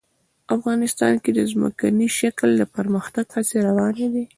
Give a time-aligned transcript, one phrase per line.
[0.55, 4.25] افغانستان کې د ځمکنی شکل د پرمختګ هڅې روانې دي.